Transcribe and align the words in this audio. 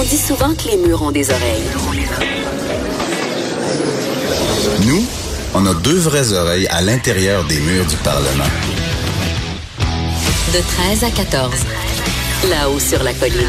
On 0.00 0.02
dit 0.02 0.16
souvent 0.16 0.54
que 0.54 0.66
les 0.66 0.78
murs 0.78 1.02
ont 1.02 1.10
des 1.10 1.28
oreilles. 1.28 1.68
Nous, 4.86 5.04
on 5.54 5.66
a 5.66 5.74
deux 5.74 5.98
vraies 5.98 6.32
oreilles 6.32 6.66
à 6.68 6.80
l'intérieur 6.80 7.44
des 7.44 7.60
murs 7.60 7.84
du 7.84 7.96
Parlement. 7.96 8.48
De 10.54 10.60
13 10.96 11.04
à 11.04 11.10
14. 11.10 11.52
Là-haut 12.48 12.78
sur 12.78 13.02
la 13.02 13.12
colline. 13.12 13.44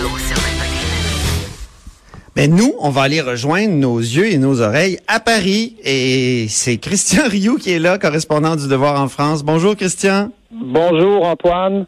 Mais 2.36 2.50
nous, 2.50 2.74
on 2.80 2.90
va 2.90 3.04
aller 3.04 3.22
rejoindre 3.22 3.74
nos 3.74 4.00
yeux 4.00 4.34
et 4.34 4.38
nos 4.38 4.60
oreilles 4.60 5.00
à 5.08 5.22
Paris. 5.22 5.78
Et 5.86 6.48
c'est 6.50 6.76
Christian 6.80 7.30
Rioux 7.30 7.60
qui 7.60 7.72
est 7.72 7.80
là, 7.80 7.98
correspondant 7.98 8.58
du 8.58 8.68
Devoir 8.68 9.00
en 9.02 9.08
France. 9.08 9.44
Bonjour 9.44 9.78
Christian. 9.78 10.32
Bonjour 10.52 11.24
Antoine. 11.24 11.86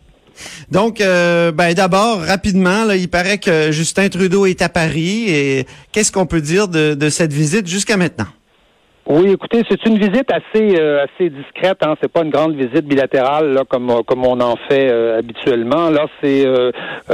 Donc, 0.71 1.01
euh, 1.01 1.51
ben 1.51 1.73
d'abord, 1.73 2.21
rapidement, 2.21 2.89
il 2.91 3.09
paraît 3.09 3.37
que 3.37 3.71
Justin 3.71 4.09
Trudeau 4.09 4.45
est 4.45 4.61
à 4.61 4.69
Paris. 4.69 5.25
Et 5.27 5.65
qu'est-ce 5.91 6.11
qu'on 6.11 6.25
peut 6.25 6.41
dire 6.41 6.67
de, 6.67 7.09
cette 7.09 7.33
visite 7.33 7.67
jusqu'à 7.67 7.97
maintenant? 7.97 8.27
Oui, 9.05 9.31
écoutez, 9.31 9.63
c'est 9.69 9.85
une 9.85 9.97
visite 9.97 10.31
assez 10.31 10.79
euh, 10.79 11.03
assez 11.03 11.29
discrète. 11.29 11.79
Hein. 11.85 11.95
C'est 12.01 12.09
pas 12.09 12.23
une 12.23 12.29
grande 12.29 12.55
visite 12.55 12.85
bilatérale 12.85 13.63
comme 13.67 13.91
comme 14.07 14.25
on 14.25 14.39
en 14.39 14.55
fait 14.69 14.89
euh, 14.89 15.19
habituellement. 15.19 15.89
Là, 15.89 16.05
c'est 16.21 16.47
euh, 16.47 16.71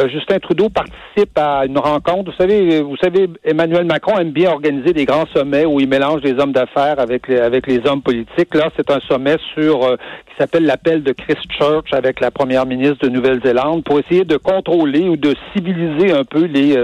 Justin 0.08 0.38
Trudeau 0.38 0.70
participe 0.70 1.36
à 1.36 1.66
une 1.66 1.80
rencontre. 1.80 2.30
Vous 2.30 2.38
savez, 2.38 2.82
vous 2.82 2.96
savez, 2.98 3.28
Emmanuel 3.44 3.86
Macron 3.86 4.20
aime 4.20 4.30
bien 4.30 4.52
organiser 4.52 4.94
des 4.94 5.06
grands 5.06 5.26
sommets 5.34 5.66
où 5.66 5.80
il 5.80 5.90
mélange 5.90 6.22
les 6.22 6.34
hommes 6.34 6.52
d'affaires 6.52 7.00
avec 7.00 7.28
les 7.28 7.40
avec 7.40 7.66
les 7.66 7.82
hommes 7.88 8.04
politiques. 8.04 8.54
Là, 8.54 8.70
c'est 8.78 8.92
un 8.92 9.00
sommet 9.08 9.38
sur 9.56 9.98
s'appelle 10.40 10.66
l'appel 10.66 11.04
de 11.04 11.12
Christchurch 11.12 11.94
avec 11.94 12.20
la 12.20 12.32
première 12.32 12.66
ministre 12.66 13.06
de 13.06 13.10
Nouvelle-Zélande 13.10 13.84
pour 13.84 14.00
essayer 14.00 14.24
de 14.24 14.38
contrôler 14.38 15.10
ou 15.10 15.18
de 15.18 15.36
civiliser 15.54 16.12
un 16.12 16.24
peu 16.24 16.46
les 16.46 16.76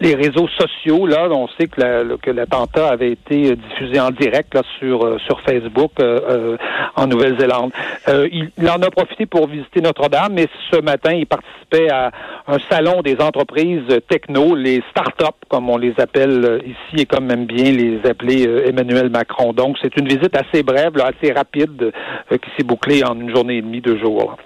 les 0.00 0.14
réseaux 0.14 0.48
sociaux. 0.48 1.06
Là, 1.06 1.28
on 1.30 1.48
sait 1.58 1.66
que 1.66 2.16
que 2.16 2.30
l'attentat 2.30 2.88
avait 2.88 3.12
été 3.12 3.56
diffusé 3.56 4.00
en 4.00 4.10
direct 4.10 4.56
sur, 4.78 5.04
euh, 5.04 5.18
sur 5.26 5.40
Facebook 5.42 5.92
euh, 6.00 6.20
euh, 6.28 6.56
en 6.96 7.06
Nouvelle-Zélande. 7.06 7.72
Il, 8.08 8.50
en 8.68 8.82
a 8.82 8.90
profité 8.90 9.26
pour 9.26 9.46
visiter 9.48 9.80
Notre-Dame, 9.80 10.32
mais 10.34 10.46
ce 10.70 10.80
matin, 10.80 11.12
il 11.12 11.26
participait 11.26 11.90
à 11.90 12.10
un 12.46 12.58
salon 12.68 13.02
des 13.02 13.16
entreprises 13.20 13.82
techno, 14.08 14.54
les 14.54 14.82
start-up, 14.90 15.34
comme 15.48 15.70
on 15.70 15.76
les 15.76 15.94
appelle 15.98 16.62
ici 16.64 17.02
et 17.02 17.06
comme 17.06 17.26
même 17.26 17.46
bien 17.46 17.72
les 17.72 18.00
appeler 18.08 18.42
Emmanuel 18.66 19.10
Macron. 19.10 19.52
Donc, 19.52 19.76
c'est 19.80 19.96
une 19.96 20.08
visite 20.08 20.36
assez 20.36 20.62
brève, 20.62 20.92
assez 21.00 21.32
rapide, 21.32 21.92
qui 22.30 22.50
s'est 22.56 22.64
bouclée 22.64 22.89
en 23.04 23.18
une 23.18 23.30
journée 23.34 23.58
et 23.58 23.62
demie, 23.62 23.80
deux 23.80 23.98
jours. 23.98 24.36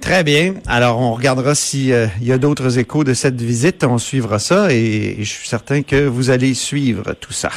Très 0.00 0.24
bien. 0.24 0.54
Alors, 0.66 0.98
on 0.98 1.14
regardera 1.14 1.54
s'il 1.54 1.92
euh, 1.92 2.06
y 2.20 2.32
a 2.32 2.38
d'autres 2.38 2.78
échos 2.78 3.04
de 3.04 3.14
cette 3.14 3.40
visite. 3.40 3.84
On 3.84 3.98
suivra 3.98 4.40
ça 4.40 4.72
et, 4.72 5.16
je 5.20 5.28
suis 5.28 5.48
certain 5.48 5.82
que 5.82 6.06
vous 6.06 6.30
allez 6.30 6.54
suivre 6.54 7.14
tout 7.20 7.32
ça. 7.32 7.50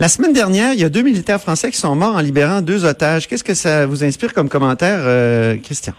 La 0.00 0.08
semaine 0.08 0.32
dernière, 0.32 0.72
il 0.72 0.80
y 0.80 0.84
a 0.84 0.88
deux 0.88 1.02
militaires 1.02 1.40
français 1.40 1.70
qui 1.70 1.76
sont 1.76 1.94
morts 1.94 2.16
en 2.16 2.20
libérant 2.20 2.62
deux 2.62 2.86
otages. 2.86 3.28
Qu'est-ce 3.28 3.44
que 3.44 3.54
ça 3.54 3.86
vous 3.86 4.02
inspire 4.02 4.32
comme 4.32 4.48
commentaire, 4.48 5.00
euh, 5.02 5.56
Christian? 5.62 5.92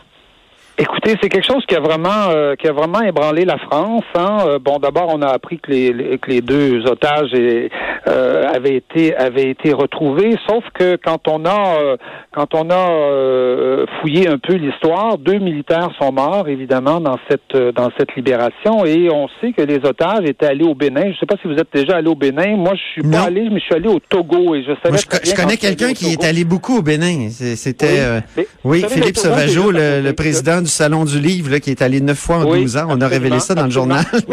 Écoutez, 0.78 1.16
c'est 1.22 1.30
quelque 1.30 1.46
chose 1.46 1.66
qui 1.66 1.76
a 1.76 1.80
vraiment 1.80 2.30
euh, 2.32 2.56
qui 2.56 2.68
a 2.68 2.74
vraiment 2.74 3.02
ébranlé 3.02 3.46
la 3.46 3.58
France. 3.58 4.04
Hein. 4.14 4.40
Euh, 4.46 4.60
bon, 4.60 4.78
d'abord, 4.78 5.08
on 5.08 5.22
a 5.22 5.30
appris 5.30 5.58
que 5.58 5.72
les, 5.72 6.18
que 6.18 6.30
les 6.30 6.42
deux 6.42 6.86
otages 6.86 7.32
euh, 7.34 8.44
avaient 8.54 8.76
été 8.76 9.16
avaient 9.16 9.50
été 9.50 9.72
retrouvés. 9.72 10.36
Sauf 10.46 10.66
que 10.74 10.98
quand 10.98 11.30
on 11.30 11.46
a 11.46 11.96
quand 12.34 12.54
on 12.56 12.70
a 12.72 13.86
fouillé 14.02 14.28
un 14.28 14.38
peu 14.38 14.56
l'histoire, 14.56 15.18
deux 15.18 15.40
militaires 15.40 15.92
sont 15.98 16.12
morts 16.12 16.50
évidemment 16.50 17.00
dans 17.00 17.20
cette 17.30 17.56
dans 17.74 17.90
cette 17.98 18.14
libération 18.18 18.86
et 18.86 19.10
on 19.10 19.30
sait 19.40 19.54
que 19.54 19.62
les 19.62 19.78
otages 19.86 20.26
étaient 20.26 20.48
allés 20.48 20.66
au 20.66 20.76
Bénin. 20.76 21.14
Je 21.14 21.20
sais 21.20 21.26
pas 21.26 21.38
si 21.42 21.48
vous 21.48 21.56
êtes 21.56 21.72
déjà 21.74 21.98
allé 21.98 22.10
au 22.10 22.16
Bénin. 22.16 22.58
Moi, 22.58 22.74
je 22.76 23.02
suis 23.02 23.10
pas 23.10 23.28
allé, 23.28 23.48
mais 23.50 23.62
je 23.62 23.66
suis 23.66 23.76
allé 23.76 23.88
au 23.88 24.00
Togo 24.00 24.56
et 24.56 24.64
je 24.64 24.74
savais. 24.84 24.98
je, 24.98 25.36
connais 25.36 25.56
quelqu'un 25.56 25.94
qui 25.94 26.12
est 26.12 26.26
allé 26.26 26.44
beaucoup 26.44 26.80
au 26.80 26.82
Bénin. 26.82 27.30
C'était 27.30 28.22
oui, 28.66 28.84
Philippe 28.90 29.16
Sauvageau, 29.18 29.72
le, 29.72 30.02
le 30.02 30.14
président 30.14 30.65
du 30.66 30.72
Salon 30.72 31.06
du 31.06 31.20
Livre, 31.20 31.52
là, 31.52 31.60
qui 31.60 31.70
est 31.70 31.82
allé 31.82 32.02
neuf 32.02 32.18
fois 32.18 32.38
en 32.38 32.46
douze 32.46 32.76
ans. 32.78 32.88
On 32.90 33.00
a 33.00 33.08
révélé 33.08 33.40
ça 33.40 33.56
dans 33.56 33.66
le 33.66 33.72
journal. 33.72 34.04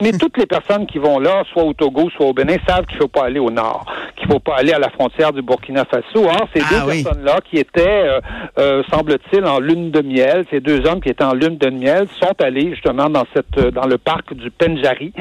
mais, 0.00 0.12
toutes 0.12 0.38
les 0.38 0.46
personnes 0.46 0.86
qui 0.86 0.98
vont 0.98 1.18
là, 1.18 1.42
soit 1.52 1.64
au 1.64 1.72
Togo, 1.72 2.08
soit 2.16 2.26
au 2.26 2.32
Bénin, 2.32 2.56
savent 2.66 2.86
qu'il 2.86 2.96
ne 2.96 3.02
faut 3.02 3.08
pas 3.08 3.24
aller 3.24 3.40
au 3.40 3.50
nord, 3.50 3.84
qu'il 4.16 4.28
ne 4.28 4.34
faut 4.34 4.40
pas 4.40 4.56
aller 4.56 4.72
à 4.72 4.78
la 4.78 4.90
frontière 4.90 5.32
du 5.32 5.42
Burkina 5.42 5.84
Faso. 5.84 6.26
Or, 6.26 6.48
ces 6.54 6.62
ah 6.62 6.80
deux 6.80 7.02
personnes-là 7.02 7.40
qui 7.50 7.56
étaient, 7.56 7.82
euh, 7.86 8.20
euh, 8.58 8.82
semble-t-il, 8.90 9.44
en 9.44 9.58
lune 9.58 9.90
de 9.90 10.00
miel, 10.00 10.44
ces 10.50 10.60
deux 10.60 10.86
hommes 10.86 11.00
qui 11.00 11.08
étaient 11.08 11.24
en 11.24 11.34
lune 11.34 11.58
de 11.58 11.70
miel, 11.70 12.06
sont 12.20 12.34
allés 12.40 12.70
justement 12.70 13.10
dans 13.10 13.24
cette 13.34 13.58
euh, 13.58 13.70
dans 13.70 13.86
le 13.86 13.98
parc 13.98 14.34
du 14.34 14.50
Penjari, 14.50 15.12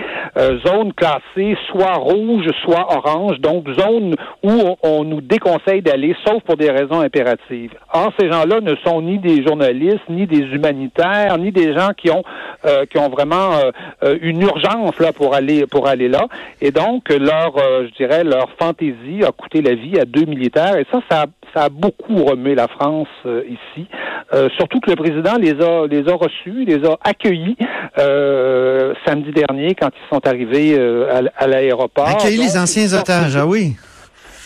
zone 0.66 0.94
classée 0.94 1.58
soit 1.72 1.96
rouge, 1.96 2.46
soit 2.64 2.96
orange, 2.96 3.40
donc 3.40 3.68
zone 3.80 4.16
où 4.44 4.52
on, 4.52 4.78
on 4.84 5.04
nous 5.04 5.22
déconseille 5.22 5.82
d'aller, 5.82 6.16
sauf 6.26 6.44
pour 6.44 6.58
des 6.58 6.70
raisons 6.70 7.02
impératives. 7.02 7.72
Or, 7.92 8.12
ces 8.20 8.30
gens-là 8.30 8.62
ne 8.62 8.76
sont 8.84 9.02
ni 9.02 9.18
des 9.18 9.44
journalistes, 9.44 10.08
ni 10.10 10.28
des 10.28 10.43
humanitaires, 10.52 11.38
ni 11.38 11.52
des 11.52 11.74
gens 11.74 11.90
qui 11.96 12.10
ont 12.10 12.24
euh, 12.66 12.86
qui 12.86 12.98
ont 12.98 13.10
vraiment 13.10 13.54
euh, 13.54 13.72
euh, 14.04 14.18
une 14.22 14.42
urgence 14.42 14.98
là 15.00 15.12
pour 15.12 15.36
aller 15.36 15.66
pour 15.68 15.88
aller 15.88 16.08
là. 16.08 16.28
Et 16.62 16.72
donc 16.72 17.10
leur, 17.10 17.54
je 17.58 17.94
dirais, 17.96 18.24
leur 18.24 18.50
fantaisie 18.60 19.24
a 19.28 19.32
coûté 19.32 19.62
la 19.62 19.76
vie 19.76 20.00
à 20.00 20.06
deux 20.06 20.26
militaires. 20.26 20.78
Et 20.78 20.86
ça, 20.92 21.00
ça, 21.10 21.26
ça 21.54 21.64
a 21.66 21.70
beaucoup 21.70 22.24
remué 22.24 22.56
la 22.56 22.68
France 22.68 23.08
ici. 23.26 23.88
surtout 24.58 24.80
que 24.80 24.90
le 24.90 24.96
président 24.96 25.36
les 25.38 25.60
a 25.62 25.88
les 25.88 26.08
a 26.08 26.16
reçus, 26.16 26.66
les 26.66 26.86
a 26.86 26.98
accueillis 27.04 27.58
samedi 29.06 29.32
dernier 29.32 29.76
quand 29.76 29.90
ils 29.90 30.10
sont 30.14 30.26
arrivés 30.28 30.80
à, 31.38 31.48
l'aéroport. 31.48 32.08
Accueillis 32.08 32.38
les 32.38 32.58
anciens 32.58 32.92
otages, 32.94 33.36
ah 33.36 33.46
oui. 33.46 33.76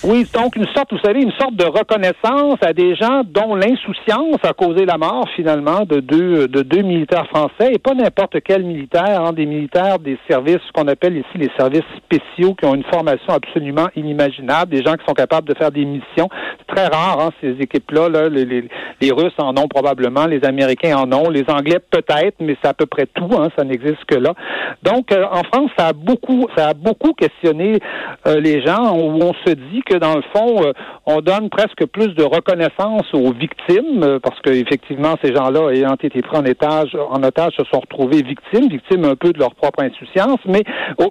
Oui, 0.03 0.27
donc 0.31 0.55
une 0.55 0.67
sorte, 0.75 0.93
vous 0.93 0.99
savez, 0.99 1.23
une 1.23 1.31
sorte 1.31 1.55
de 1.55 1.65
reconnaissance 1.65 2.59
à 2.61 2.71
des 2.71 2.95
gens 2.95 3.23
dont 3.25 3.55
l'insouciance 3.55 4.37
a 4.43 4.53
causé 4.53 4.85
la 4.85 4.99
mort 4.99 5.27
finalement 5.35 5.85
de 5.85 6.01
deux 6.01 6.47
de 6.47 6.61
deux 6.61 6.83
militaires 6.83 7.25
français 7.27 7.73
et 7.73 7.79
pas 7.79 7.95
n'importe 7.95 8.37
quel 8.45 8.63
militaire, 8.63 9.23
hein, 9.25 9.33
des 9.33 9.47
militaires 9.47 9.97
des 9.97 10.19
services 10.29 10.61
qu'on 10.75 10.87
appelle 10.87 11.17
ici 11.17 11.37
les 11.39 11.49
services 11.57 11.81
spéciaux 11.97 12.53
qui 12.53 12.65
ont 12.65 12.75
une 12.75 12.83
formation 12.83 13.33
absolument 13.33 13.87
inimaginable, 13.95 14.71
des 14.71 14.83
gens 14.83 14.93
qui 14.93 15.05
sont 15.07 15.15
capables 15.15 15.47
de 15.47 15.55
faire 15.55 15.71
des 15.71 15.83
missions. 15.83 16.29
C'est 16.59 16.75
très 16.75 16.87
rare 16.87 17.19
hein, 17.19 17.29
ces 17.41 17.55
équipes-là. 17.59 18.09
Là, 18.09 18.29
les, 18.29 18.45
les, 18.45 18.69
les, 19.01 19.11
Russes 19.11 19.33
en 19.39 19.57
ont 19.57 19.67
probablement, 19.67 20.27
les 20.27 20.45
Américains 20.45 20.95
en 20.95 21.11
ont, 21.11 21.31
les 21.31 21.45
Anglais 21.47 21.79
peut-être, 21.89 22.35
mais 22.39 22.55
c'est 22.61 22.69
à 22.69 22.75
peu 22.75 22.85
près 22.85 23.07
tout. 23.07 23.29
Hein, 23.35 23.49
ça 23.57 23.63
n'existe 23.63 24.05
que 24.05 24.15
là. 24.15 24.35
Donc 24.83 25.11
euh, 25.11 25.25
en 25.31 25.41
France, 25.43 25.71
ça 25.75 25.87
a 25.87 25.93
beaucoup 25.93 26.47
ça 26.55 26.67
a 26.67 26.73
beaucoup 26.75 27.13
questionné 27.13 27.79
euh, 28.27 28.39
les 28.39 28.63
gens 28.63 28.95
où 28.95 29.19
on 29.23 29.33
se 29.45 29.53
dit 29.53 29.81
que 29.87 29.95
dans 29.95 30.15
le 30.15 30.23
fond, 30.33 30.63
euh, 30.63 30.73
on 31.09 31.21
donne 31.21 31.49
presque 31.49 31.85
plus 31.85 32.13
de 32.15 32.23
reconnaissance 32.23 33.05
aux 33.13 33.31
victimes, 33.31 34.03
euh, 34.03 34.19
parce 34.19 34.37
qu'effectivement, 34.41 35.15
ces 35.23 35.33
gens-là, 35.33 35.71
ayant 35.71 35.95
été 35.95 36.21
pris 36.21 36.37
en, 36.37 36.43
étage, 36.43 36.97
en 37.09 37.23
otage, 37.23 37.53
se 37.57 37.63
sont 37.71 37.79
retrouvés 37.79 38.21
victimes, 38.21 38.67
victimes 38.69 39.05
un 39.05 39.15
peu 39.15 39.31
de 39.31 39.39
leur 39.39 39.55
propre 39.55 39.83
insouciance, 39.83 40.39
mais 40.45 40.63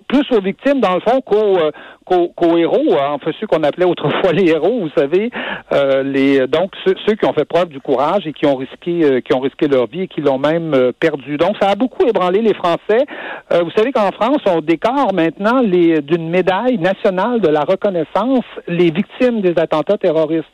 plus 0.06 0.30
aux 0.36 0.42
victimes, 0.42 0.80
dans 0.80 0.94
le 0.94 1.00
fond, 1.00 1.22
qu'aux 1.22 1.58
euh, 1.58 2.58
héros, 2.58 2.92
hein, 2.92 3.12
enfin 3.14 3.30
ceux 3.40 3.46
qu'on 3.46 3.62
appelait 3.62 3.86
autrefois 3.86 4.32
les 4.32 4.50
héros, 4.50 4.80
vous 4.80 4.90
savez, 4.94 5.30
les 6.04 6.46
donc 6.46 6.72
ceux, 6.84 7.14
qui 7.14 7.24
ont 7.24 7.32
fait 7.32 7.44
preuve 7.46 7.68
du 7.68 7.80
courage 7.80 8.26
et 8.26 8.32
qui 8.32 8.46
ont 8.46 8.54
risqué 8.54 9.22
qui 9.22 9.34
ont 9.34 9.40
risqué 9.40 9.66
leur 9.66 9.86
vie 9.86 10.02
et 10.02 10.08
qui 10.08 10.20
l'ont 10.20 10.38
même 10.38 10.92
perdu. 11.00 11.36
Donc 11.36 11.56
ça 11.60 11.70
a 11.70 11.74
beaucoup 11.74 12.06
ébranlé 12.06 12.42
les 12.42 12.54
Français. 12.54 13.04
vous 13.50 13.70
savez 13.74 13.90
qu'en 13.90 14.12
France, 14.12 14.38
on 14.46 14.60
décore 14.60 15.12
maintenant 15.12 15.62
d'une 15.62 16.30
médaille 16.30 16.78
nationale 16.78 17.40
de 17.40 17.48
la 17.48 17.62
reconnaissance 17.62 18.44
les 18.68 18.90
victimes 18.90 19.40
des 19.40 19.54
attentats 19.56 19.85
terroristes. 19.94 20.46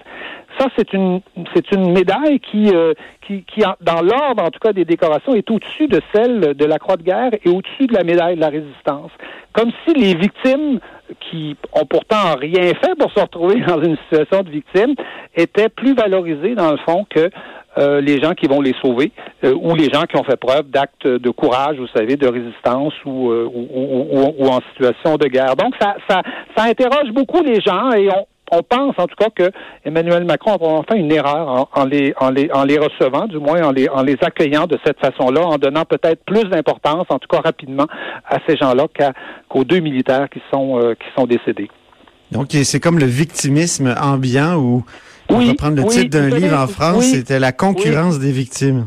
Ça, 0.59 0.67
c'est 0.77 0.93
une 0.93 1.21
c'est 1.55 1.73
une 1.73 1.93
médaille 1.93 2.41
qui, 2.41 2.71
euh, 2.75 2.93
qui, 3.27 3.45
qui 3.45 3.63
dans 3.81 4.03
l'ordre, 4.03 4.43
en 4.43 4.51
tout 4.51 4.59
cas, 4.61 4.73
des 4.73 4.85
décorations, 4.85 5.35
est 5.35 5.51
au-dessus 5.51 5.87
de 5.87 6.01
celle 6.15 6.55
de 6.55 6.65
la 6.65 6.79
Croix 6.79 6.97
de 6.97 7.03
guerre 7.03 7.31
et 7.45 7.49
au-dessus 7.49 7.87
de 7.87 7.95
la 7.95 8.05
médaille 8.05 8.37
de 8.37 8.41
la 8.41 8.49
résistance. 8.49 9.11
Comme 9.53 9.71
si 9.85 9.95
les 9.95 10.15
victimes 10.15 10.79
qui 11.21 11.57
ont 11.73 11.87
pourtant 11.87 12.37
rien 12.39 12.73
fait 12.75 12.95
pour 12.99 13.11
se 13.13 13.21
retrouver 13.21 13.61
dans 13.67 13.83
une 13.83 13.97
situation 13.97 14.43
de 14.43 14.51
victime 14.51 14.95
étaient 15.35 15.69
plus 15.69 15.95
valorisées, 15.95 16.55
dans 16.55 16.73
le 16.73 16.79
fond, 16.79 17.07
que 17.09 17.31
euh, 17.79 18.03
les 18.03 18.21
gens 18.21 18.33
qui 18.33 18.47
vont 18.47 18.61
les 18.61 18.75
sauver 18.83 19.13
euh, 19.45 19.55
ou 19.55 19.75
les 19.75 19.89
gens 19.91 20.03
qui 20.03 20.17
ont 20.19 20.25
fait 20.25 20.37
preuve 20.37 20.69
d'actes 20.69 21.07
de 21.07 21.31
courage, 21.31 21.79
vous 21.79 21.89
savez, 21.89 22.17
de 22.17 22.29
résistance 22.29 22.93
ou, 23.07 23.33
ou, 23.33 24.47
en 24.47 24.61
situation 24.73 25.17
de 25.17 25.29
guerre. 25.29 25.57
Donc, 25.57 25.75
ça, 25.81 25.95
ça 26.09 26.23
interroge 26.65 27.11
beaucoup 27.13 27.43
les 27.43 27.61
gens 27.63 27.91
et 27.93 28.09
on, 28.11 28.27
on 28.53 28.63
pense 28.63 28.95
en 28.99 29.07
tout 29.07 29.17
cas 29.17 29.31
que 29.35 29.51
Emmanuel 29.85 30.25
Macron 30.25 30.55
a 30.55 30.83
fait 30.85 30.99
une 30.99 31.11
erreur 31.11 31.69
en, 31.73 31.85
les, 31.85 32.15
en, 32.21 32.31
les, 32.31 32.51
en 32.53 32.65
les 32.65 32.79
recevant, 32.79 33.27
du 33.27 33.39
moins 33.39 33.63
en 33.63 33.73
les, 33.73 33.89
en 33.89 34.03
les 34.03 34.17
accueillant 34.21 34.67
de 34.67 34.79
cette 34.85 35.01
façon-là, 35.01 35.41
en 35.41 35.57
donnant 35.57 35.85
peut-être 35.85 36.23
plus 36.25 36.45
d'importance, 36.45 37.07
en 37.09 37.19
tout 37.19 37.29
cas 37.29 37.41
rapidement, 37.41 37.87
à 38.29 38.39
ces 38.47 38.57
gens-là 38.57 38.87
qu'aux 39.49 39.65
deux 39.65 39.81
militaires 39.81 40.29
qui 40.31 40.43
sont, 40.53 40.79
euh, 40.79 40.95
qui 40.95 41.07
sont 41.17 41.27
décédés. 41.27 41.71
Donc, 42.31 42.49
c'est 42.51 42.81
comme 42.81 42.99
le 42.99 43.07
victimisme 43.07 43.95
ambiant 44.01 44.57
ou, 44.57 44.85
pour 45.29 45.39
reprendre 45.39 45.77
le 45.77 45.85
titre 45.85 46.11
d'un 46.11 46.29
livre 46.29 46.59
en 46.59 46.67
France, 46.67 47.05
c'était 47.05 47.39
la 47.39 47.53
concurrence 47.53 48.19
des 48.19 48.33
victimes. 48.33 48.87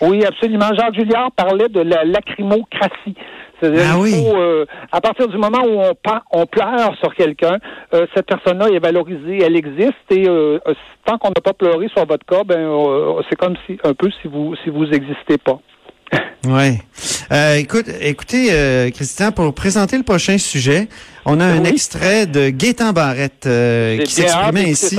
Oui, 0.00 0.24
absolument. 0.24 0.68
Jean 0.76 0.92
Julliard 0.92 1.30
parlait 1.32 1.68
de 1.68 1.80
la 1.80 2.04
lacrymocratie 2.04 3.14
Ah 3.62 3.98
oui. 3.98 4.12
faut, 4.12 4.36
euh, 4.36 4.64
à 4.90 5.00
partir 5.00 5.28
du 5.28 5.36
moment 5.38 5.62
où 5.64 5.80
on, 5.80 5.92
on 6.32 6.46
pleure 6.46 6.94
sur 7.00 7.14
quelqu'un, 7.14 7.58
euh, 7.94 8.06
cette 8.14 8.26
personne-là 8.26 8.68
est 8.68 8.78
valorisée, 8.78 9.42
elle 9.42 9.56
existe, 9.56 9.94
et 10.10 10.28
euh, 10.28 10.58
euh, 10.66 10.74
tant 11.04 11.18
qu'on 11.18 11.28
n'a 11.28 11.40
pas 11.42 11.52
pleuré 11.52 11.88
sur 11.88 12.04
votre 12.06 12.26
cas, 12.26 12.42
ben, 12.44 12.68
c'est 13.28 13.36
comme 13.36 13.54
si 13.66 13.78
un 13.84 13.94
peu 13.94 14.10
si 14.20 14.28
vous 14.28 14.54
si 14.62 14.70
vous 14.70 14.84
existez 14.84 15.38
pas. 15.38 15.58
Euh, 17.30 17.56
écoute, 17.56 17.86
écoutez, 18.00 18.48
euh, 18.52 18.90
Christian, 18.90 19.30
pour 19.32 19.54
présenter 19.54 19.96
le 19.96 20.02
prochain 20.02 20.36
sujet, 20.38 20.88
on 21.24 21.40
a 21.40 21.44
un 21.46 21.62
Oui. 21.62 21.70
extrait 21.70 22.26
de 22.26 22.50
Gaétan 22.50 22.92
Barrette 22.92 23.46
euh, 23.46 23.98
qui 23.98 24.12
s'exprimait 24.12 24.64
ici, 24.64 24.98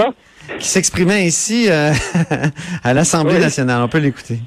qui 0.58 0.68
s'exprimait 0.68 1.26
ici 1.26 1.68
euh, 1.70 1.92
à 2.84 2.94
l'Assemblée 2.94 3.36
Oui. 3.36 3.42
nationale. 3.42 3.82
On 3.84 3.88
peut 3.90 4.00
l'écouter. 4.00 4.40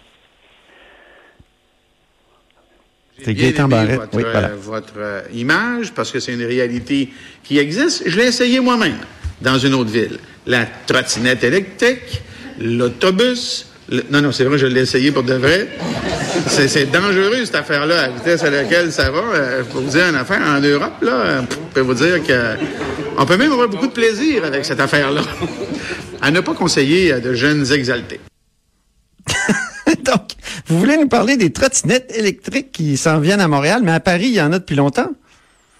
C'est 3.27 3.35
bien 3.35 3.49
aimé 3.49 3.69
Barrette. 3.69 3.97
Votre, 3.97 4.17
Oui, 4.17 4.23
voilà. 4.31 4.49
euh, 4.51 4.55
votre 4.57 4.93
euh, 4.99 5.21
image, 5.35 5.93
parce 5.93 6.13
que 6.13 6.21
c'est 6.21 6.33
une 6.33 6.45
réalité 6.45 7.13
qui 7.43 7.59
existe. 7.59 8.05
Je 8.07 8.17
l'ai 8.17 8.27
essayé 8.27 8.61
moi-même 8.61 8.99
dans 9.43 9.59
une 9.59 9.75
autre 9.75 9.91
ville. 9.91 10.19
La 10.47 10.65
trottinette 10.87 11.43
électrique, 11.43 12.23
l'autobus. 12.61 13.67
le- 13.91 14.05
Non, 14.11 14.23
non, 14.23 14.31
c'est 14.31 14.45
vrai, 14.45 14.59
je 14.59 14.67
l'ai 14.67 14.83
essayé 14.83 15.11
pour 15.11 15.25
de 15.25 15.35
vrai. 15.35 15.67
C'est, 16.47 16.69
c'est 16.69 16.85
dangereux, 16.87 17.45
cette 17.45 17.57
affaire-là, 17.57 17.99
à 17.99 18.07
la 18.07 18.13
vitesse 18.13 18.45
à 18.45 18.51
laquelle 18.51 18.93
ça 18.93 19.11
va. 19.11 19.19
Euh, 19.35 19.65
pour 19.65 19.81
vous 19.81 19.91
dire 19.91 20.07
une 20.09 20.15
affaire, 20.15 20.41
en 20.47 20.61
Europe, 20.61 21.03
là, 21.03 21.13
euh, 21.13 21.41
je 21.51 21.75
peux 21.75 21.81
vous 21.81 21.95
dire 21.95 22.23
que 22.23 22.55
on 23.19 23.27
peut 23.27 23.37
même 23.37 23.51
avoir 23.51 23.69
beaucoup 23.69 23.89
de 23.89 23.93
plaisir 23.93 24.45
avec 24.45 24.65
cette 24.65 24.79
affaire-là. 24.79 25.23
à 26.23 26.31
ne 26.31 26.39
pas 26.41 26.55
conseiller 26.55 27.13
à 27.13 27.19
de 27.19 27.35
jeunes 27.35 27.71
exaltés. 27.73 28.21
Vous 30.69 30.79
voulez 30.81 30.97
nous 30.97 31.07
parler 31.07 31.37
des 31.37 31.53
trottinettes 31.53 32.13
électriques 32.17 32.73
qui 32.73 32.97
s'en 32.97 33.21
viennent 33.21 33.41
à 33.41 33.47
Montréal, 33.47 33.83
mais 33.85 33.93
à 33.93 34.01
Paris, 34.01 34.27
il 34.27 34.35
y 34.35 34.41
en 34.41 34.53
a 34.53 34.59
depuis 34.59 34.75
longtemps? 34.75 35.11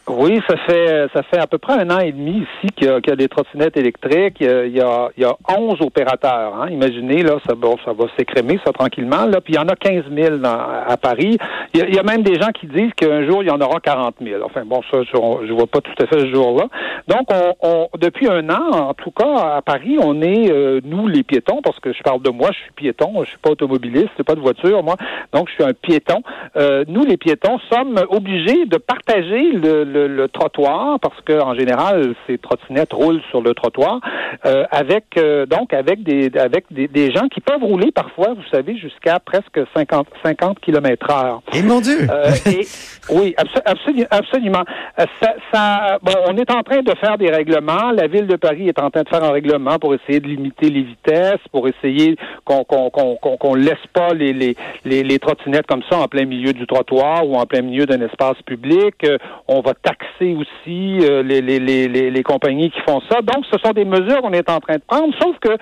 Oui, 0.09 0.41
ça 0.49 0.57
fait 0.59 1.09
ça 1.13 1.23
fait 1.25 1.39
à 1.39 1.49
peu 1.49 1.59
près 1.59 1.73
un 1.73 1.91
an 1.91 1.99
et 1.99 2.13
demi 2.13 2.45
ici 2.45 2.73
qu'il 2.77 2.87
y 2.87 2.91
a, 2.91 3.01
qu'il 3.01 3.11
y 3.11 3.13
a 3.13 3.17
des 3.17 3.27
trottinettes 3.29 3.77
électriques. 3.77 4.37
Il 4.41 4.47
y 4.47 4.81
a, 4.81 5.09
il 5.17 5.23
y 5.23 5.25
a, 5.25 5.35
11 5.49 5.81
opérateurs. 5.81 6.55
Hein. 6.55 6.69
Imaginez, 6.71 7.25
là, 7.25 7.39
ça, 7.45 7.57
bon, 7.57 7.77
ça 7.85 7.93
va 7.93 8.05
s'écrémer, 8.17 8.61
ça, 8.65 8.73
tranquillement. 8.73 9.27
Là. 9.27 9.41
Puis 9.41 9.55
il 9.55 9.57
y 9.57 9.59
en 9.59 9.67
a 9.69 9.75
15 9.75 10.05
000 10.15 10.37
dans- 10.37 10.49
à 10.87 10.97
Paris. 10.97 11.39
Il 11.75 11.81
y, 11.81 11.83
a, 11.83 11.89
il 11.89 11.95
y 11.95 11.99
a 11.99 12.05
même 12.05 12.23
des 12.23 12.37
gens 12.37 12.51
qui 12.55 12.69
disent 12.69 12.93
qu'un 12.95 13.27
jour, 13.27 13.43
il 13.43 13.49
y 13.49 13.51
en 13.51 13.61
aura 13.61 13.81
40 13.81 14.15
000. 14.23 14.43
Enfin, 14.45 14.63
bon, 14.65 14.81
ça, 14.93 14.99
je, 15.03 15.47
je 15.47 15.53
vois 15.53 15.67
pas 15.67 15.81
tout 15.81 15.93
à 16.01 16.07
fait 16.07 16.21
ce 16.21 16.33
jour-là. 16.33 16.67
Donc, 17.09 17.27
on, 17.33 17.55
on, 17.63 17.89
depuis 17.99 18.29
un 18.29 18.49
an, 18.49 18.71
en 18.73 18.95
tout 18.95 19.11
cas, 19.11 19.57
à 19.57 19.63
Paris, 19.63 19.97
on 20.01 20.23
est, 20.23 20.51
euh, 20.53 20.81
nous, 20.85 21.09
les 21.09 21.25
piétons, 21.25 21.63
parce 21.63 21.81
que 21.81 21.93
je 21.93 22.03
parle 22.05 22.23
de 22.23 22.31
moi, 22.31 22.51
je 22.53 22.59
suis 22.59 22.73
piéton, 22.77 23.25
je 23.25 23.31
suis 23.31 23.39
pas 23.39 23.51
automobiliste, 23.51 24.11
c'est 24.17 24.27
pas 24.27 24.37
de 24.37 24.41
voiture, 24.41 24.85
moi. 24.85 24.95
Donc, 25.33 25.49
je 25.49 25.55
suis 25.55 25.65
un 25.65 25.75
piéton. 25.75 26.23
Euh, 26.57 26.85
nous, 26.87 27.05
les 27.05 27.17
piétons, 27.17 27.59
sommes 27.73 28.01
obligés 28.11 28.67
de 28.67 28.77
partager 28.77 29.53
le, 29.53 29.83
le, 29.85 29.96
le 29.97 30.29
trottoir, 30.29 30.99
parce 31.01 31.21
que 31.23 31.41
en 31.41 31.55
général, 31.55 32.15
ces 32.27 32.39
trottinettes 32.39 32.93
roulent 32.93 33.23
sur 33.31 33.41
le 33.41 33.55
trottoir, 33.55 34.01
euh, 34.45 34.65
avec 34.71 35.05
euh, 35.17 35.47
donc 35.47 35.73
avec 35.73 36.03
des 36.03 36.31
avec 36.39 36.65
des, 36.71 36.89
des 36.89 37.11
gens 37.13 37.29
qui 37.29 37.41
peuvent 37.41 37.63
rouler 37.63 37.93
parfois, 37.93 38.29
vous 38.35 38.47
savez, 38.51 38.77
jusqu'à 38.77 39.19
presque 39.21 39.61
50 39.75 40.07
50 40.25 40.61
km 40.61 41.11
heure. 41.11 41.43
Et 41.55 41.63
mon 41.63 41.81
Dieu! 41.81 41.99
Euh, 42.11 42.31
et, 42.47 42.67
oui, 43.11 43.35
abso- 43.39 43.63
absolu- 43.65 44.07
absolument. 44.11 44.65
Euh, 44.99 45.05
Ça, 45.21 45.35
ça- 45.53 45.99
bon, 46.03 46.13
on 46.29 46.37
est 46.37 46.51
en 46.51 46.63
train 46.63 46.83
de 46.83 46.93
faire 47.01 47.19
des 47.19 47.31
règlements. 47.31 47.91
La 47.93 48.07
ville 48.07 48.27
de 48.27 48.37
Paris 48.37 48.69
est 48.69 48.79
en 48.81 48.91
train 48.91 49.03
de 49.03 49.09
faire 49.09 49.25
un 49.25 49.31
règlement 49.33 49.79
pour 49.79 49.95
essayer 49.95 50.21
de 50.21 50.27
limiter 50.27 50.71
les 50.71 50.83
vitesses, 50.83 51.41
pour 51.53 51.69
essayer 51.69 52.17
qu'on 52.45 52.65
qu'on 52.65 52.91
qu'on 52.91 53.17
qu'on 53.17 53.55
laisse 53.55 53.87
pas 53.93 54.13
les, 54.15 54.33
les, 54.33 54.57
les, 54.85 55.03
les 55.03 55.19
trottinettes 55.19 55.67
comme 55.67 55.83
ça 55.91 55.99
en 55.99 56.09
plein 56.09 56.25
milieu 56.25 56.53
du 56.53 56.67
trottoir 56.67 57.27
ou 57.29 57.35
en 57.37 57.47
plein 57.47 57.63
milieu 57.63 57.87
d'un 57.87 58.01
espace 58.01 58.41
public. 58.45 58.95
Euh, 59.05 59.19
on 59.49 59.61
va 59.61 59.75
taxer 59.75 60.35
aussi 60.35 60.99
euh, 61.03 61.23
les, 61.23 61.41
les, 61.41 61.59
les, 61.59 61.89
les 62.11 62.23
compagnies 62.23 62.71
qui 62.71 62.81
font 62.81 63.01
ça. 63.11 63.21
Donc, 63.23 63.45
ce 63.51 63.59
sont 63.65 63.73
des 63.73 63.85
mesures 63.85 64.16
qu'on 64.21 64.33
est 64.33 64.49
en 64.51 64.61
train 64.61 64.77
de 64.77 64.83
prendre, 64.87 65.15
sauf 65.21 65.39
que 65.41 65.57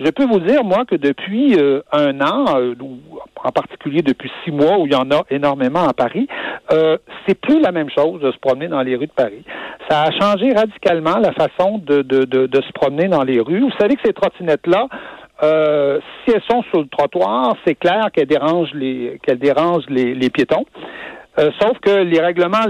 je 0.00 0.10
peux 0.10 0.24
vous 0.24 0.40
dire, 0.40 0.64
moi, 0.64 0.84
que 0.86 0.96
depuis 0.96 1.56
euh, 1.56 1.82
un 1.92 2.20
an, 2.22 2.46
euh, 2.56 2.74
en 3.44 3.52
particulier 3.52 4.00
depuis 4.00 4.30
six 4.42 4.50
mois, 4.50 4.78
où 4.78 4.86
il 4.86 4.92
y 4.92 4.96
en 4.96 5.10
a 5.10 5.24
énormément 5.30 5.86
à 5.86 5.92
Paris, 5.92 6.26
euh, 6.72 6.96
c'est 7.26 7.38
plus 7.38 7.60
la 7.60 7.70
même 7.70 7.90
chose 7.90 8.20
de 8.22 8.32
se 8.32 8.38
promener 8.38 8.68
dans 8.68 8.80
les 8.80 8.96
rues 8.96 9.08
de 9.08 9.12
Paris. 9.12 9.44
Ça 9.90 10.04
a 10.04 10.10
changé 10.12 10.54
radicalement 10.54 11.18
la 11.18 11.32
façon 11.32 11.78
de, 11.78 12.02
se 12.10 12.72
promener 12.72 13.08
dans 13.08 13.24
les 13.24 13.40
rues. 13.40 13.60
Vous 13.60 13.72
savez 13.78 13.96
que 13.96 14.02
ces 14.04 14.14
trottinettes-là, 14.14 14.88
si 15.42 16.34
elles 16.34 16.42
sont 16.50 16.62
sur 16.70 16.80
le 16.80 16.88
trottoir, 16.88 17.54
c'est 17.66 17.74
clair 17.74 18.08
qu'elles 18.12 18.26
dérangent 18.26 18.74
les 18.74 19.18
qu'elles 19.22 19.38
dérangent 19.38 19.88
les, 19.88 20.30
piétons. 20.30 20.64
Sauf 21.36 21.78
que 21.80 22.02
les 22.02 22.20
règlements, 22.20 22.66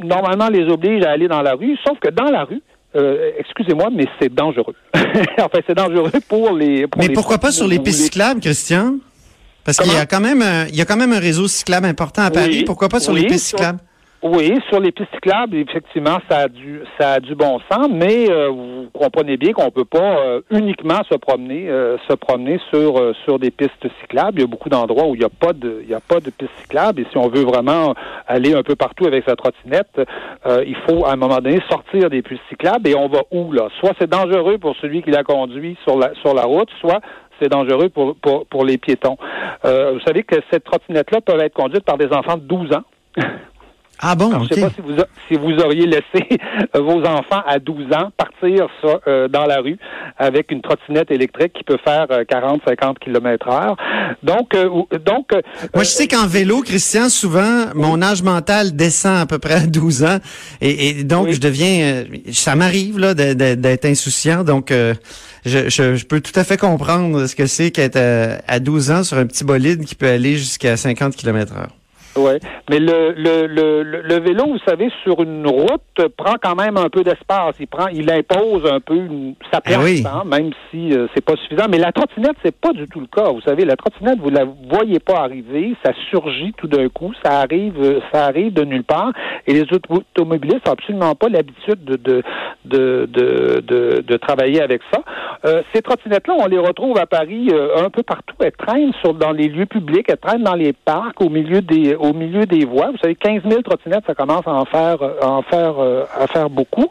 normalement, 0.00 0.48
les 0.48 0.64
obligent 0.70 1.04
à 1.04 1.10
aller 1.12 1.28
dans 1.28 1.42
la 1.42 1.54
rue, 1.54 1.76
sauf 1.86 1.98
que 2.00 2.10
dans 2.10 2.30
la 2.30 2.44
rue, 2.44 2.60
euh, 2.96 3.30
excusez-moi, 3.38 3.88
mais 3.92 4.06
c'est 4.20 4.32
dangereux. 4.32 4.74
enfin, 4.94 5.58
c'est 5.66 5.74
dangereux 5.74 6.10
pour 6.28 6.52
les. 6.52 6.86
Pour 6.86 7.00
Mais 7.02 7.08
les- 7.08 7.14
pourquoi 7.14 7.38
pas 7.38 7.50
sur 7.52 7.66
les 7.68 7.78
pistes 7.78 8.02
cyclables, 8.04 8.40
Christian? 8.40 8.96
Parce 9.64 9.78
qu'il 9.78 9.92
y 9.92 9.96
a 9.96 10.06
quand 10.06 10.20
même 10.20 10.40
un, 10.40 10.66
il 10.68 10.76
y 10.76 10.80
a 10.80 10.86
quand 10.86 10.96
même 10.96 11.12
un 11.12 11.18
réseau 11.18 11.46
cyclable 11.46 11.86
important 11.86 12.22
à 12.22 12.30
Paris. 12.30 12.58
Oui, 12.58 12.64
pourquoi 12.64 12.88
pas 12.88 13.00
sur 13.00 13.12
oui, 13.12 13.22
les 13.22 13.26
pistes 13.26 13.46
cyclables? 13.48 13.80
Oui, 14.20 14.58
sur 14.68 14.80
les 14.80 14.90
pistes 14.90 15.14
cyclables, 15.14 15.54
effectivement, 15.54 16.18
ça 16.28 16.38
a 16.38 16.48
du 16.48 16.82
ça 16.98 17.12
a 17.12 17.20
du 17.20 17.36
bon 17.36 17.60
sens, 17.70 17.88
mais 17.88 18.28
euh, 18.28 18.48
vous 18.48 18.88
comprenez 18.92 19.36
bien 19.36 19.52
qu'on 19.52 19.70
peut 19.70 19.84
pas 19.84 20.18
euh, 20.18 20.40
uniquement 20.50 21.00
se 21.08 21.14
promener 21.14 21.70
euh, 21.70 21.96
se 22.08 22.14
promener 22.14 22.58
sur 22.70 22.98
euh, 22.98 23.12
sur 23.24 23.38
des 23.38 23.52
pistes 23.52 23.86
cyclables. 24.00 24.38
Il 24.38 24.40
y 24.40 24.44
a 24.44 24.48
beaucoup 24.48 24.70
d'endroits 24.70 25.06
où 25.06 25.14
il 25.14 25.20
n'y 25.20 25.24
a 25.24 25.28
pas 25.28 25.52
de 25.52 25.82
il 25.84 25.88
y 25.88 25.94
a 25.94 26.00
pas 26.00 26.18
de 26.18 26.30
pistes 26.30 26.50
cyclables 26.62 27.00
et 27.00 27.06
si 27.12 27.16
on 27.16 27.28
veut 27.28 27.44
vraiment 27.44 27.94
aller 28.26 28.54
un 28.54 28.64
peu 28.64 28.74
partout 28.74 29.06
avec 29.06 29.22
sa 29.24 29.36
trottinette, 29.36 30.00
euh, 30.46 30.64
il 30.66 30.76
faut 30.88 31.06
à 31.06 31.12
un 31.12 31.16
moment 31.16 31.38
donné 31.38 31.60
sortir 31.70 32.10
des 32.10 32.22
pistes 32.22 32.42
cyclables 32.48 32.88
et 32.88 32.96
on 32.96 33.06
va 33.06 33.20
où 33.30 33.52
là? 33.52 33.68
Soit 33.78 33.92
c'est 34.00 34.10
dangereux 34.10 34.58
pour 34.58 34.74
celui 34.78 35.02
qui 35.02 35.12
la 35.12 35.22
conduit 35.22 35.76
sur 35.84 35.96
la 35.96 36.12
sur 36.16 36.34
la 36.34 36.42
route, 36.42 36.70
soit 36.80 37.00
c'est 37.40 37.48
dangereux 37.48 37.88
pour, 37.88 38.16
pour, 38.16 38.46
pour 38.46 38.64
les 38.64 38.78
piétons. 38.78 39.16
Euh, 39.64 39.92
vous 39.92 40.00
savez 40.00 40.24
que 40.24 40.34
cette 40.50 40.64
trottinette-là 40.64 41.20
peut 41.20 41.38
être 41.40 41.54
conduite 41.54 41.84
par 41.84 41.98
des 41.98 42.08
enfants 42.12 42.36
de 42.36 42.42
12 42.42 42.72
ans. 42.72 42.82
Ah 44.00 44.14
bon, 44.14 44.28
Alors. 44.30 44.44
Je 44.44 44.50
ne 44.50 44.54
sais 44.54 44.60
pas 44.60 44.70
si 44.74 44.80
vous, 44.80 45.00
a- 45.00 45.06
si 45.28 45.34
vous 45.34 45.52
auriez 45.64 45.86
laissé 45.86 46.38
euh, 46.76 46.80
vos 46.80 47.02
enfants 47.04 47.42
à 47.46 47.58
12 47.58 47.92
ans 47.92 48.10
partir 48.16 48.66
ça, 48.82 49.00
euh, 49.08 49.28
dans 49.28 49.44
la 49.44 49.60
rue 49.60 49.76
avec 50.16 50.50
une 50.52 50.60
trottinette 50.62 51.10
électrique 51.10 51.52
qui 51.52 51.64
peut 51.64 51.78
faire 51.84 52.06
40-50 52.06 52.98
km 53.00 53.48
heure. 53.48 53.76
Donc, 54.22 54.54
euh, 54.54 54.68
donc 55.04 55.32
euh, 55.32 55.40
Moi, 55.74 55.84
je 55.84 55.88
sais 55.90 56.06
qu'en 56.08 56.26
vélo, 56.26 56.62
Christian, 56.62 57.08
souvent, 57.08 57.66
mon 57.74 58.00
âge 58.02 58.22
mental 58.22 58.74
descend 58.76 59.18
à 59.18 59.26
peu 59.26 59.38
près 59.38 59.54
à 59.54 59.66
12 59.66 60.04
ans. 60.04 60.18
Et, 60.60 60.88
et 61.00 61.04
donc, 61.04 61.26
Oui. 61.26 61.32
je 61.34 61.40
deviens... 61.40 61.82
euh, 61.84 62.04
ça 62.32 62.54
m'arrive 62.54 62.98
là 62.98 63.14
d'être 63.14 63.84
insouciant. 63.84 64.44
Donc, 64.44 64.70
euh, 64.70 64.94
je, 65.44 65.68
je, 65.68 65.94
je 65.96 66.04
peux 66.06 66.20
tout 66.20 66.38
à 66.38 66.44
fait 66.44 66.56
comprendre 66.56 67.26
ce 67.26 67.34
que 67.34 67.46
c'est 67.46 67.70
qu'être 67.70 67.96
à, 67.96 68.38
à 68.46 68.60
12 68.60 68.90
ans 68.90 69.02
sur 69.04 69.16
un 69.18 69.26
petit 69.26 69.44
bolide 69.44 69.84
qui 69.84 69.94
peut 69.94 70.08
aller 70.08 70.36
jusqu'à 70.36 70.76
50 70.76 71.16
km 71.16 71.54
heure. 71.56 71.68
Ouais, 72.18 72.38
mais 72.68 72.78
le, 72.80 73.12
le, 73.16 73.46
le, 73.46 73.82
le- 73.82 74.20
vélo, 74.20 74.46
vous 74.46 74.58
savez, 74.66 74.90
sur 75.04 75.22
une 75.22 75.46
route, 75.46 76.08
prend 76.16 76.34
quand 76.42 76.56
même 76.56 76.76
un 76.76 76.88
peu 76.88 77.02
d'espace. 77.02 77.54
Il 77.60 77.66
prend, 77.68 77.86
il 77.88 78.10
impose 78.10 78.66
un 78.70 78.80
peu 78.80 78.94
une- 78.96 79.34
sa 79.52 79.60
place, 79.60 79.78
Eh 79.80 79.84
oui. 79.84 80.02
hein, 80.06 80.22
même 80.26 80.50
si 80.70 80.92
euh, 80.92 81.06
c'est 81.14 81.24
pas 81.24 81.36
suffisant. 81.36 81.66
Mais 81.70 81.78
la 81.78 81.92
trottinette, 81.92 82.36
c'est 82.42 82.54
pas 82.54 82.72
du 82.72 82.86
tout 82.88 83.00
le 83.00 83.06
cas. 83.06 83.30
Vous 83.30 83.40
savez, 83.42 83.64
la 83.64 83.76
trottinette, 83.76 84.18
vous 84.18 84.30
la 84.30 84.44
voyez 84.70 84.98
pas 84.98 85.20
arriver, 85.20 85.74
ça 85.84 85.92
surgit 86.10 86.52
tout 86.56 86.66
d'un 86.66 86.88
coup, 86.88 87.12
ça 87.24 87.40
arrive, 87.40 87.74
euh, 87.80 88.00
ça 88.12 88.26
arrive 88.26 88.52
de 88.52 88.64
nulle 88.64 88.84
part. 88.84 89.12
Et 89.46 89.52
les 89.52 89.62
auto- 89.72 89.94
automobilistes 89.94 90.66
n'ont 90.66 90.72
absolument 90.72 91.14
pas 91.14 91.28
l'habitude 91.28 91.84
de 91.84 91.96
de, 91.96 92.22
de, 92.64 93.06
de, 93.10 93.60
de, 93.66 94.00
de 94.06 94.16
travailler 94.16 94.60
avec 94.60 94.82
ça. 94.92 95.00
Euh, 95.44 95.62
ces 95.74 95.82
trottinettes-là, 95.82 96.34
on 96.38 96.46
les 96.46 96.58
retrouve 96.58 96.98
à 96.98 97.06
Paris 97.06 97.48
euh, 97.52 97.84
un 97.84 97.90
peu 97.90 98.02
partout. 98.02 98.34
Elles 98.40 98.52
traînent 98.52 98.92
sur, 99.00 99.14
dans 99.14 99.32
les 99.32 99.48
lieux 99.48 99.66
publics, 99.66 100.06
elles 100.08 100.16
traînent 100.18 100.42
dans 100.42 100.54
les 100.54 100.72
parcs, 100.72 101.20
au 101.20 101.28
milieu 101.30 101.60
des, 101.62 101.94
au 101.94 102.07
milieu 102.12 102.46
des 102.46 102.64
voies. 102.64 102.90
Vous 102.90 102.98
savez, 102.98 103.14
15 103.14 103.42
000 103.48 103.62
trottinettes, 103.62 104.04
ça 104.06 104.14
commence 104.14 104.46
à 104.46 104.52
en 104.52 104.64
faire, 104.64 105.02
euh, 105.02 105.14
à 105.22 105.28
en 105.28 105.42
faire, 105.42 105.78
euh, 105.78 106.04
à 106.18 106.26
faire 106.26 106.50
beaucoup. 106.50 106.88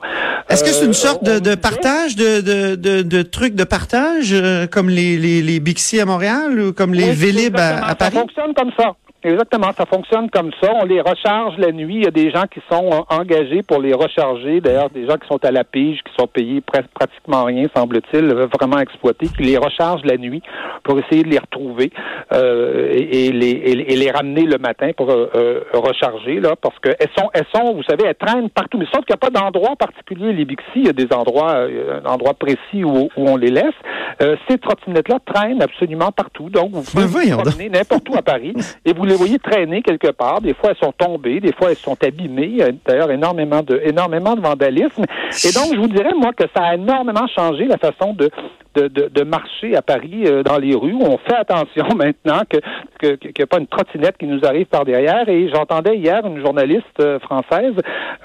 Est-ce 0.50 0.64
que 0.64 0.70
c'est 0.70 0.86
une 0.86 0.92
Euh, 0.92 0.94
sorte 0.94 1.24
de, 1.24 1.56
partage, 1.56 2.16
de, 2.16 2.42
de, 2.42 2.76
de, 2.76 3.02
de 3.02 3.22
trucs 3.22 3.56
de 3.56 3.64
partage, 3.64 4.32
euh, 4.34 4.68
comme 4.68 4.90
les, 4.90 5.18
les, 5.18 5.42
les 5.42 5.60
Bixi 5.60 6.00
à 6.00 6.06
Montréal 6.06 6.60
ou 6.60 6.74
comme 6.74 6.94
les 6.94 7.10
Oui, 7.10 7.16
Vélib 7.16 7.58
à, 7.58 7.86
à 7.86 7.96
Paris? 7.96 8.14
Ça 8.16 8.22
fonctionne 8.22 8.54
comme 8.54 8.72
ça. 8.78 8.94
Exactement, 9.24 9.72
ça 9.76 9.86
fonctionne 9.86 10.30
comme 10.30 10.52
ça. 10.62 10.72
On 10.76 10.86
les 10.86 11.02
recharge 11.02 11.58
la 11.58 11.72
nuit. 11.72 11.96
Il 11.96 12.04
y 12.04 12.08
a 12.08 12.12
des 12.12 12.30
gens 12.30 12.44
qui 12.44 12.62
sont 12.72 12.90
euh, 12.92 13.16
engagés 13.16 13.64
pour 13.64 13.82
les 13.82 13.94
recharger. 13.94 14.62
D'ailleurs, 14.62 14.92
des 14.92 15.08
gens 15.08 15.18
qui 15.18 15.28
sont 15.28 15.44
à 15.44 15.52
la 15.52 15.64
pige, 15.64 16.00
qui 16.04 16.14
sont 16.18 16.28
payés 16.28 16.62
presque 16.62 16.90
pratiquement 16.94 17.44
rien, 17.44 17.66
semble-t-il, 17.76 18.26
euh, 18.26 18.46
vraiment 18.46 18.78
exploités, 18.78 19.28
qui 19.28 19.44
les 19.44 19.58
rechargent 19.58 20.06
la 20.06 20.18
nuit 20.18 20.44
pour 20.84 21.00
essayer 21.00 21.24
de 21.24 21.30
les 21.30 21.40
retrouver 21.40 21.92
euh, 22.32 22.90
et, 22.92 23.28
et 23.28 23.32
les, 23.32 23.50
et, 23.50 23.96
les 23.96 24.12
ramener 24.12 24.44
le 24.44 24.58
matin 24.58 24.92
pour 24.96 25.10
euh, 25.10 25.30
euh, 25.36 25.62
recharger 25.74 26.40
là, 26.40 26.56
parce 26.56 26.78
que 26.80 26.90
elles 27.00 27.10
sont, 27.18 27.30
elles 27.34 27.46
sont, 27.54 27.74
vous 27.74 27.84
savez, 27.84 28.06
elles 28.06 28.16
traînent 28.16 28.50
partout. 28.50 28.78
Mais 28.78 28.86
sauf 28.86 29.04
qu'il 29.06 29.16
n'y 29.16 29.16
a 29.16 29.18
pas 29.18 29.30
d'endroit 29.30 29.76
particulier. 29.76 30.32
Les 30.34 30.46
Bixi, 30.46 30.66
il 30.76 30.86
y 30.86 30.90
a 30.90 30.94
des 30.94 31.12
endroits, 31.14 31.56
euh, 31.56 32.00
un 32.04 32.10
endroit 32.10 32.34
précis 32.34 32.84
où, 32.84 33.10
où 33.16 33.30
on 33.30 33.36
les 33.36 33.50
laisse. 33.50 33.74
Euh, 34.22 34.36
ces 34.50 34.58
trottinettes-là 34.58 35.20
traînent 35.26 35.62
absolument 35.62 36.12
partout. 36.12 36.50
Donc, 36.50 36.72
vous 36.72 36.84
pouvez 36.84 37.06
vous 37.06 37.38
promener 37.38 37.70
n'importe 37.70 38.08
où 38.10 38.16
à 38.16 38.22
Paris 38.22 38.54
et 38.86 38.94
vous 38.94 39.06
les 39.08 39.16
voyez 39.16 39.40
traîner 39.40 39.82
quelque 39.82 40.12
part. 40.12 40.42
Des 40.42 40.54
fois, 40.54 40.72
elles 40.72 40.78
sont 40.78 40.92
tombées, 40.92 41.40
des 41.40 41.54
fois, 41.54 41.72
elles 41.72 41.78
sont 41.78 41.98
abîmées. 42.04 42.50
Il 42.52 42.58
y 42.58 42.64
a 42.64 42.70
D'ailleurs, 42.86 43.12
énormément 43.12 43.62
de, 43.62 43.82
énormément 43.84 44.36
de 44.36 44.42
vandalisme. 44.42 45.04
Et 45.44 45.52
donc, 45.52 45.74
je 45.74 45.80
vous 45.80 45.88
dirais, 45.88 46.14
moi, 46.16 46.32
que 46.34 46.44
ça 46.56 46.64
a 46.64 46.76
énormément 46.76 47.28
changé 47.36 47.66
la 47.66 47.78
façon 47.78 48.14
de, 48.14 48.30
de, 48.78 48.88
de, 48.88 49.10
de 49.14 49.24
marcher 49.24 49.76
à 49.76 49.82
Paris 49.82 50.24
euh, 50.26 50.44
dans 50.44 50.58
les 50.58 50.76
rues. 50.76 50.96
On 51.00 51.18
fait 51.18 51.36
attention 51.36 51.86
maintenant 51.96 52.42
que 52.50 52.58
que- 53.00 53.16
que- 53.16 53.28
qu'il 53.28 53.34
n'y 53.40 53.44
a 53.44 53.48
pas 53.48 53.60
une 53.60 53.68
trottinette 53.68 54.18
qui 54.18 54.26
nous 54.26 54.44
arrive 54.46 54.66
par 54.68 54.86
derrière. 54.86 55.28
Et 55.30 55.50
j'entendais 55.54 55.96
hier 55.98 56.26
une 56.26 56.40
journaliste 56.44 57.00
euh, 57.00 57.20
française 57.20 57.74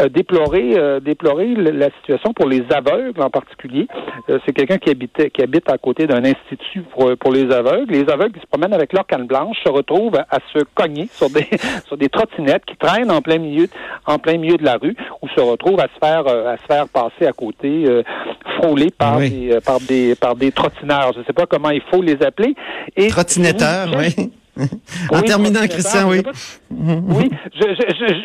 euh, 0.00 0.08
déplorer 0.08 0.66
déplorer 1.00 1.54
la 1.54 1.88
situation 1.98 2.32
pour 2.32 2.48
les 2.48 2.62
aveugles 2.74 3.20
en 3.22 3.30
particulier. 3.30 3.86
C'est 4.44 4.52
quelqu'un 4.52 4.78
qui 4.78 4.90
habitait 4.90 5.30
qui 5.30 5.42
habite 5.42 5.68
à 5.70 5.78
côté 5.78 6.06
d'un 6.06 6.24
institut 6.24 6.82
pour, 6.92 7.10
pour 7.18 7.32
les 7.32 7.50
aveugles. 7.52 7.92
Les 7.92 8.08
aveugles 8.10 8.32
qui 8.32 8.40
se 8.40 8.46
promènent 8.46 8.72
avec 8.74 8.92
leur 8.92 9.06
canne 9.06 9.26
blanche 9.26 9.56
se 9.64 9.68
retrouvent 9.70 10.16
à, 10.16 10.26
à 10.30 10.38
se 10.52 10.60
cogner 10.74 11.08
sur 11.12 11.28
des 11.30 11.46
sur 11.86 11.96
des 11.96 12.08
trottinettes 12.08 12.64
qui 12.64 12.76
traînent 12.76 13.10
en 13.10 13.20
plein 13.22 13.38
milieu 13.38 13.66
en 14.06 14.18
plein 14.18 14.38
milieu 14.38 14.56
de 14.56 14.64
la 14.64 14.76
rue 14.76 14.96
ou 15.22 15.28
se 15.28 15.40
retrouvent 15.40 15.80
à 15.80 15.88
se 15.94 15.98
faire 16.04 16.26
à 16.26 16.56
se 16.56 16.66
faire 16.66 16.86
passer 16.88 17.26
à 17.26 17.32
côté 17.32 17.84
frôlés 18.58 18.90
par 18.96 19.18
Oui. 19.18 19.30
des 19.30 19.60
par 19.64 19.78
des 19.80 20.14
par 20.14 20.34
des 20.36 20.41
trottineurs. 20.50 21.12
Je 21.12 21.20
ne 21.20 21.24
sais 21.24 21.32
pas 21.32 21.46
comment 21.46 21.70
il 21.70 21.82
faut 21.90 22.02
les 22.02 22.20
appeler. 22.22 22.54
Et 22.96 23.08
Trottinetteurs, 23.08 23.94
oui. 23.96 24.32
En 25.10 25.20
oui, 25.20 25.24
terminant, 25.24 25.60
Christian, 25.68 26.08
oui. 26.10 26.22
oui, 26.70 27.30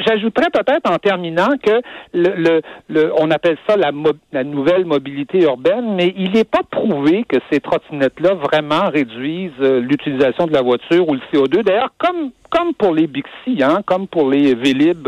j'ajouterais 0.06 0.50
peut-être 0.52 0.90
en 0.92 0.98
terminant 0.98 1.50
que 1.62 1.82
le, 2.14 2.34
le, 2.36 2.62
le- 2.90 3.14
on 3.18 3.32
appelle 3.32 3.58
ça 3.68 3.78
la, 3.78 3.92
mo- 3.92 4.12
la 4.34 4.44
nouvelle 4.44 4.86
mobilité 4.86 5.42
urbaine, 5.44 5.96
mais 5.96 6.14
il 6.18 6.32
n'est 6.32 6.44
pas 6.44 6.64
prouvé 6.70 7.24
que 7.28 7.38
ces 7.52 7.60
trottinettes-là 7.60 8.34
vraiment 8.36 8.90
réduisent 8.90 9.52
euh, 9.62 9.80
l'utilisation 9.80 10.48
de 10.48 10.54
la 10.54 10.62
voiture 10.62 11.08
ou 11.08 11.14
le 11.14 11.22
CO2. 11.34 11.64
D'ailleurs, 11.64 11.94
comme 11.98 12.32
comme 12.50 12.74
pour 12.74 12.94
les 12.96 13.08
Bixi, 13.08 13.62
hein, 13.62 13.82
comme 13.86 14.08
pour 14.08 14.30
les 14.30 14.56
Vélib 14.56 15.06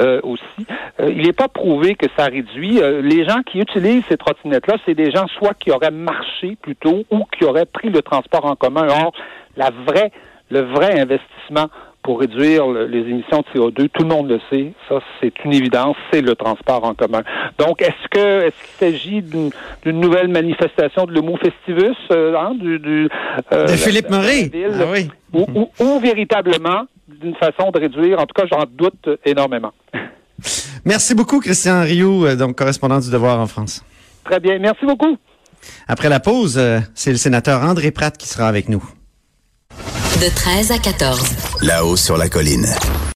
euh, 0.00 0.20
aussi, 0.24 0.66
euh, 1.00 1.10
il 1.14 1.22
n'est 1.22 1.32
pas 1.32 1.46
prouvé 1.46 1.94
que 1.94 2.06
ça 2.16 2.24
réduit. 2.24 2.80
Euh, 2.82 3.00
les 3.00 3.24
gens 3.24 3.42
qui 3.46 3.60
utilisent 3.60 4.02
ces 4.08 4.16
trottinettes-là, 4.16 4.74
c'est 4.84 4.94
des 4.94 5.12
gens 5.12 5.26
soit 5.38 5.54
qui 5.54 5.70
auraient 5.70 5.92
marché 5.92 6.56
plutôt 6.60 7.04
ou 7.12 7.24
qui 7.38 7.44
auraient 7.44 7.66
pris 7.66 7.88
le 7.90 8.02
transport 8.02 8.46
en 8.46 8.56
commun. 8.56 8.88
Or, 8.88 9.12
la 9.56 9.70
vraie, 9.86 10.10
le 10.52 10.60
vrai 10.60 11.00
investissement 11.00 11.68
pour 12.02 12.18
réduire 12.20 12.66
le- 12.66 12.86
les 12.86 12.98
émissions 13.10 13.38
de 13.42 13.46
CO2, 13.60 13.88
tout 13.88 14.02
le 14.02 14.08
monde 14.08 14.28
le 14.28 14.40
sait, 14.50 14.72
ça 14.88 14.98
c'est 15.20 15.32
une 15.44 15.52
évidence, 15.54 15.96
c'est 16.12 16.20
le 16.20 16.34
transport 16.34 16.82
en 16.84 16.94
commun. 16.94 17.22
Donc, 17.58 17.80
est-ce 17.80 18.08
que 18.10 18.46
est-ce 18.46 18.54
qu'il 18.64 18.92
s'agit 18.92 19.22
d'une 19.22 20.00
nouvelle 20.00 20.26
manifestation 20.28 21.04
de 21.06 21.12
l'homo 21.12 21.36
festivus, 21.36 21.96
euh, 22.10 22.34
hein, 22.36 22.54
du, 22.58 22.78
du, 22.80 23.08
euh, 23.52 23.66
De 23.66 23.72
Philippe 23.72 24.10
Murray. 24.10 24.50
Ah 24.80 24.84
oui. 24.90 25.08
ou, 25.32 25.46
ou- 25.54 25.70
ou 25.84 26.00
véritablement 26.00 26.82
d'une 27.06 27.36
façon 27.36 27.70
de 27.70 27.78
réduire, 27.78 28.18
en 28.18 28.26
tout 28.26 28.34
cas 28.34 28.46
j'en 28.50 28.64
doute 28.68 29.08
énormément. 29.24 29.72
Merci 30.84 31.14
beaucoup, 31.14 31.38
Christian 31.38 31.82
Rioux, 31.82 32.26
euh, 32.26 32.34
donc 32.34 32.56
correspondant 32.56 32.98
du 32.98 33.10
Devoir 33.12 33.38
en 33.38 33.46
France. 33.46 33.84
Très 34.24 34.40
bien, 34.40 34.58
merci 34.58 34.84
beaucoup. 34.86 35.16
Après 35.86 36.08
la 36.08 36.18
pause, 36.18 36.60
c'est 36.94 37.10
le 37.12 37.16
sénateur 37.16 37.62
André 37.62 37.92
Pratt 37.92 38.16
qui 38.16 38.26
sera 38.28 38.48
avec 38.48 38.68
nous. 38.68 38.82
De 40.22 40.28
13 40.28 40.70
à 40.70 40.78
14. 40.78 41.20
Là-haut 41.62 41.96
sur 41.96 42.16
la 42.16 42.28
colline. 42.28 42.72